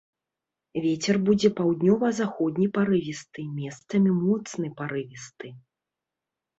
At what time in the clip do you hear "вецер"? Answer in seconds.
0.85-1.15